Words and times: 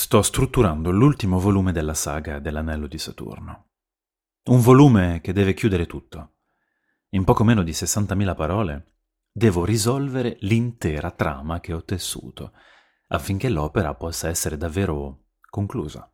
sto 0.00 0.22
strutturando 0.22 0.90
l'ultimo 0.90 1.38
volume 1.38 1.72
della 1.72 1.92
saga 1.92 2.38
dell'Anello 2.38 2.86
di 2.86 2.96
Saturno. 2.96 3.72
Un 4.44 4.60
volume 4.60 5.20
che 5.20 5.34
deve 5.34 5.52
chiudere 5.52 5.84
tutto. 5.84 6.36
In 7.10 7.22
poco 7.24 7.44
meno 7.44 7.62
di 7.62 7.72
60.000 7.72 8.34
parole 8.34 8.94
devo 9.30 9.62
risolvere 9.66 10.38
l'intera 10.40 11.10
trama 11.10 11.60
che 11.60 11.74
ho 11.74 11.84
tessuto, 11.84 12.54
affinché 13.08 13.50
l'opera 13.50 13.94
possa 13.94 14.30
essere 14.30 14.56
davvero 14.56 15.26
conclusa. 15.50 16.10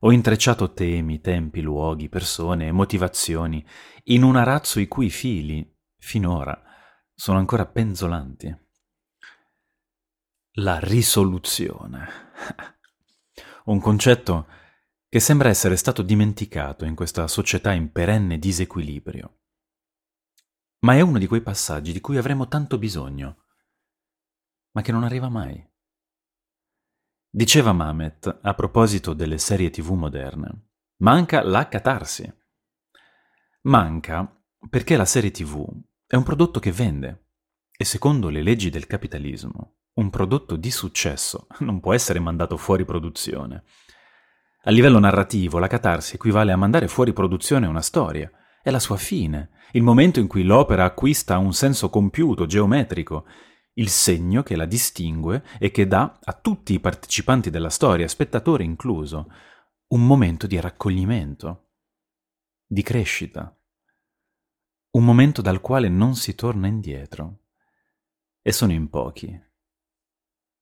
Ho 0.00 0.10
intrecciato 0.10 0.72
temi, 0.72 1.20
tempi, 1.20 1.60
luoghi, 1.60 2.08
persone 2.08 2.68
e 2.68 2.72
motivazioni 2.72 3.62
in 4.04 4.22
un 4.22 4.36
arazzo 4.36 4.80
i 4.80 4.88
cui 4.88 5.10
fili, 5.10 5.70
finora, 5.98 6.58
sono 7.14 7.36
ancora 7.36 7.66
penzolanti. 7.66 8.56
La 10.52 10.78
risoluzione. 10.78 12.08
Un 13.66 13.80
concetto 13.80 14.46
che 15.08 15.18
sembra 15.18 15.48
essere 15.48 15.74
stato 15.74 16.02
dimenticato 16.02 16.84
in 16.84 16.94
questa 16.94 17.26
società 17.26 17.72
in 17.72 17.90
perenne 17.90 18.38
disequilibrio. 18.38 19.40
Ma 20.84 20.94
è 20.94 21.00
uno 21.00 21.18
di 21.18 21.26
quei 21.26 21.40
passaggi 21.40 21.90
di 21.90 22.00
cui 22.00 22.16
avremo 22.16 22.46
tanto 22.46 22.78
bisogno, 22.78 23.46
ma 24.70 24.82
che 24.82 24.92
non 24.92 25.02
arriva 25.02 25.28
mai. 25.28 25.68
Diceva 27.28 27.72
Mamet 27.72 28.38
a 28.40 28.54
proposito 28.54 29.14
delle 29.14 29.38
serie 29.38 29.70
tv 29.70 29.94
moderne, 29.94 30.68
manca 30.98 31.42
la 31.42 31.66
catarsi. 31.66 32.32
Manca 33.62 34.44
perché 34.70 34.96
la 34.96 35.04
serie 35.04 35.32
tv 35.32 35.66
è 36.06 36.14
un 36.14 36.22
prodotto 36.22 36.60
che 36.60 36.70
vende 36.70 37.30
e 37.76 37.84
secondo 37.84 38.28
le 38.28 38.42
leggi 38.42 38.70
del 38.70 38.86
capitalismo 38.86 39.78
un 39.96 40.10
prodotto 40.10 40.56
di 40.56 40.70
successo 40.70 41.46
non 41.60 41.80
può 41.80 41.94
essere 41.94 42.20
mandato 42.20 42.56
fuori 42.56 42.84
produzione. 42.84 43.64
A 44.64 44.70
livello 44.70 44.98
narrativo, 44.98 45.58
la 45.58 45.68
catarsi 45.68 46.16
equivale 46.16 46.52
a 46.52 46.56
mandare 46.56 46.88
fuori 46.88 47.12
produzione 47.12 47.66
una 47.66 47.80
storia. 47.80 48.30
È 48.62 48.70
la 48.70 48.80
sua 48.80 48.96
fine, 48.96 49.50
il 49.72 49.82
momento 49.82 50.18
in 50.18 50.26
cui 50.26 50.42
l'opera 50.42 50.84
acquista 50.84 51.38
un 51.38 51.54
senso 51.54 51.88
compiuto, 51.88 52.46
geometrico, 52.46 53.26
il 53.74 53.88
segno 53.88 54.42
che 54.42 54.56
la 54.56 54.64
distingue 54.64 55.44
e 55.58 55.70
che 55.70 55.86
dà 55.86 56.18
a 56.20 56.32
tutti 56.32 56.72
i 56.74 56.80
partecipanti 56.80 57.48
della 57.48 57.70
storia, 57.70 58.08
spettatore 58.08 58.64
incluso, 58.64 59.30
un 59.88 60.04
momento 60.04 60.48
di 60.48 60.58
raccoglimento, 60.58 61.68
di 62.66 62.82
crescita, 62.82 63.56
un 64.90 65.04
momento 65.04 65.42
dal 65.42 65.60
quale 65.60 65.88
non 65.88 66.16
si 66.16 66.34
torna 66.34 66.66
indietro. 66.66 67.42
E 68.42 68.50
sono 68.50 68.72
in 68.72 68.88
pochi 68.88 69.45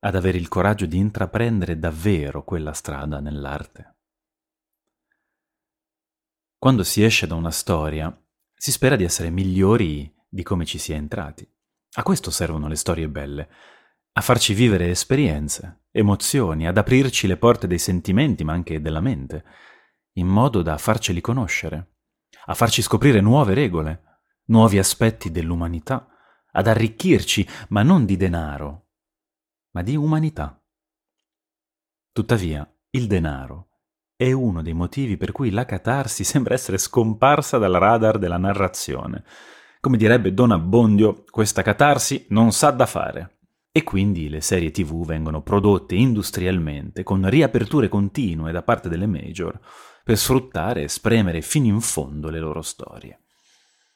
ad 0.05 0.14
avere 0.14 0.36
il 0.36 0.48
coraggio 0.48 0.84
di 0.84 0.98
intraprendere 0.98 1.78
davvero 1.78 2.44
quella 2.44 2.74
strada 2.74 3.20
nell'arte. 3.20 3.97
Quando 6.58 6.84
si 6.84 7.02
esce 7.02 7.27
da 7.27 7.34
una 7.34 7.50
storia, 7.50 8.14
si 8.55 8.70
spera 8.70 8.97
di 8.97 9.05
essere 9.05 9.30
migliori 9.30 10.14
di 10.28 10.42
come 10.42 10.66
ci 10.66 10.77
si 10.77 10.92
è 10.92 10.97
entrati. 10.97 11.50
A 11.97 12.02
questo 12.02 12.30
servono 12.30 12.69
le 12.69 12.77
storie 12.77 13.08
belle, 13.08 13.48
a 14.12 14.20
farci 14.20 14.52
vivere 14.52 14.91
esperienze, 14.91 15.84
emozioni, 15.91 16.66
ad 16.66 16.77
aprirci 16.77 17.27
le 17.27 17.38
porte 17.38 17.66
dei 17.66 17.78
sentimenti, 17.78 18.44
ma 18.44 18.52
anche 18.52 18.82
della 18.82 19.00
mente, 19.00 19.44
in 20.19 20.27
modo 20.27 20.60
da 20.60 20.77
farceli 20.77 21.22
conoscere, 21.22 21.94
a 22.44 22.55
farci 22.55 22.82
scoprire 22.82 23.22
nuove 23.22 23.55
regole, 23.55 24.20
nuovi 24.48 24.78
aspetti 24.78 25.30
dell'umanità, 25.30 26.06
ad 26.52 26.66
arricchirci, 26.66 27.48
ma 27.69 27.82
non 27.82 28.05
di 28.05 28.16
denaro, 28.19 28.83
ma 29.75 29.83
di 29.83 29.97
umanità. 29.97 30.60
Tuttavia, 32.12 32.69
il 32.91 33.06
denaro 33.06 33.69
è 34.16 34.31
uno 34.31 34.62
dei 34.62 34.72
motivi 34.72 35.16
per 35.16 35.32
cui 35.32 35.50
la 35.50 35.65
catarsi 35.65 36.22
sembra 36.25 36.54
essere 36.54 36.78
scomparsa 36.78 37.59
dal 37.59 37.72
radar 37.72 38.19
della 38.19 38.38
narrazione. 38.38 39.25
Come 39.81 39.97
direbbe 39.97 40.32
Don 40.32 40.53
Abbondio, 40.53 41.25
questa 41.28 41.62
catarsi 41.62 42.26
non 42.31 42.53
sa 42.53 42.71
da 42.71 42.87
fare. 42.87 43.38
E 43.76 43.82
quindi 43.82 44.28
le 44.28 44.41
serie 44.41 44.71
tv 44.71 45.04
vengono 45.04 45.43
prodotte 45.43 45.97
industrialmente 45.97 47.03
con 47.03 47.28
riaperture 47.28 47.88
continue 47.88 48.53
da 48.53 48.62
parte 48.62 48.88
delle 48.88 49.06
major 49.06 49.59
per 50.04 50.16
sfruttare 50.16 50.84
e 50.84 50.88
spremere 50.88 51.41
fino 51.41 51.66
in 51.66 51.81
fondo 51.81 52.31
le 52.31 52.38
loro 52.38 52.62
storie. 52.62 53.19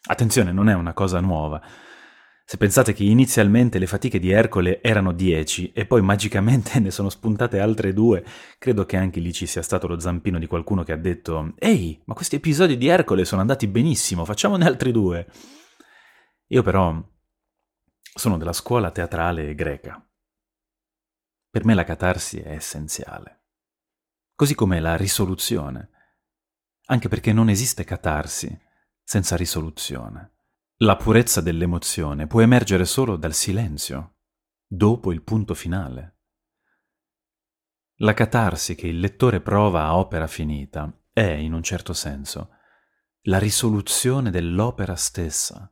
Attenzione, 0.08 0.50
non 0.50 0.68
è 0.68 0.74
una 0.74 0.94
cosa 0.94 1.20
nuova. 1.20 1.62
Se 2.50 2.56
pensate 2.56 2.94
che 2.94 3.04
inizialmente 3.04 3.78
le 3.78 3.86
fatiche 3.86 4.18
di 4.18 4.30
Ercole 4.30 4.80
erano 4.80 5.12
10 5.12 5.72
e 5.72 5.84
poi 5.84 6.00
magicamente 6.00 6.80
ne 6.80 6.90
sono 6.90 7.10
spuntate 7.10 7.60
altre 7.60 7.92
due, 7.92 8.24
credo 8.56 8.86
che 8.86 8.96
anche 8.96 9.20
lì 9.20 9.34
ci 9.34 9.44
sia 9.44 9.60
stato 9.60 9.86
lo 9.86 10.00
zampino 10.00 10.38
di 10.38 10.46
qualcuno 10.46 10.82
che 10.82 10.92
ha 10.92 10.96
detto 10.96 11.52
Ehi, 11.58 12.00
ma 12.06 12.14
questi 12.14 12.36
episodi 12.36 12.78
di 12.78 12.86
Ercole 12.86 13.26
sono 13.26 13.42
andati 13.42 13.66
benissimo, 13.66 14.24
facciamone 14.24 14.64
altri 14.64 14.92
due. 14.92 15.26
Io 16.46 16.62
però 16.62 16.98
sono 18.00 18.38
della 18.38 18.54
scuola 18.54 18.90
teatrale 18.92 19.54
greca. 19.54 20.02
Per 21.50 21.64
me 21.66 21.74
la 21.74 21.84
catarsi 21.84 22.38
è 22.38 22.52
essenziale, 22.52 23.42
così 24.34 24.54
come 24.54 24.80
la 24.80 24.96
risoluzione, 24.96 25.90
anche 26.86 27.08
perché 27.08 27.34
non 27.34 27.50
esiste 27.50 27.84
catarsi 27.84 28.58
senza 29.04 29.36
risoluzione. 29.36 30.37
La 30.82 30.94
purezza 30.94 31.40
dell'emozione 31.40 32.28
può 32.28 32.40
emergere 32.40 32.84
solo 32.84 33.16
dal 33.16 33.34
silenzio, 33.34 34.18
dopo 34.64 35.10
il 35.10 35.24
punto 35.24 35.52
finale. 35.54 36.20
La 37.96 38.14
catarsi 38.14 38.76
che 38.76 38.86
il 38.86 39.00
lettore 39.00 39.40
prova 39.40 39.86
a 39.86 39.96
opera 39.96 40.28
finita 40.28 41.04
è, 41.12 41.32
in 41.32 41.52
un 41.52 41.64
certo 41.64 41.92
senso, 41.92 42.50
la 43.22 43.40
risoluzione 43.40 44.30
dell'opera 44.30 44.94
stessa, 44.94 45.68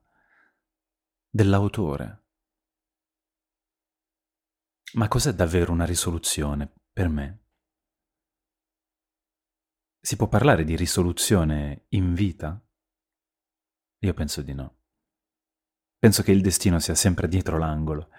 dell'autore. 1.29 2.25
Ma 4.95 5.07
cos'è 5.07 5.33
davvero 5.35 5.71
una 5.71 5.85
risoluzione 5.85 6.69
per 6.93 7.09
me? 7.09 7.45
Si 10.01 10.17
può 10.17 10.27
parlare 10.27 10.65
di 10.65 10.75
risoluzione 10.75 11.85
in 11.91 12.13
vita? 12.13 12.61
Io 14.01 14.13
penso 14.13 14.43
di 14.43 14.53
no. 14.53 14.76
Penso 15.99 16.23
che 16.23 16.33
il 16.33 16.43
destino 16.43 16.79
sia 16.79 16.95
sempre 16.95 17.29
dietro 17.29 17.59
l'angolo 17.59 18.11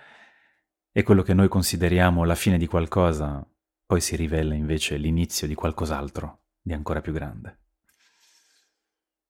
e 0.91 1.03
quello 1.03 1.21
che 1.21 1.33
noi 1.33 1.47
consideriamo 1.47 2.23
la 2.23 2.35
fine 2.35 2.57
di 2.57 2.65
qualcosa 2.65 3.47
poi 3.87 4.01
si 4.01 4.17
rivela 4.17 4.53
invece 4.53 4.97
l'inizio 4.97 5.47
di 5.47 5.55
qualcos'altro 5.55 6.41
di 6.61 6.73
ancora 6.73 6.99
più 6.99 7.13
grande. 7.13 7.59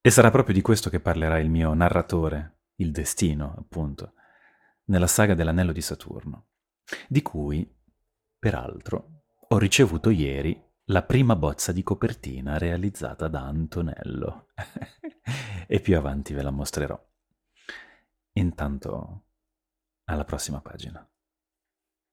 E 0.02 0.10
sarà 0.10 0.32
proprio 0.32 0.56
di 0.56 0.62
questo 0.62 0.90
che 0.90 1.00
parlerà 1.00 1.38
il 1.38 1.50
mio 1.50 1.74
narratore, 1.74 2.62
il 2.78 2.92
destino, 2.92 3.54
appunto, 3.56 4.14
nella 4.86 5.06
saga 5.06 5.36
dell'anello 5.36 5.72
di 5.72 5.82
Saturno, 5.82 6.48
di 7.08 7.22
cui, 7.22 7.70
peraltro, 8.40 9.24
ho 9.50 9.58
ricevuto 9.60 10.10
ieri 10.10 10.60
la 10.86 11.04
prima 11.04 11.36
bozza 11.36 11.72
di 11.72 11.84
copertina 11.84 12.58
realizzata 12.58 13.28
da 13.28 13.42
Antonello. 13.42 14.48
e 15.68 15.80
più 15.82 15.98
avanti 15.98 16.34
ve 16.34 16.42
la 16.42 16.52
mostrerò. 16.52 17.00
Intanto, 18.48 19.24
alla 20.06 20.24
prossima 20.24 20.62
pagina. 20.62 21.06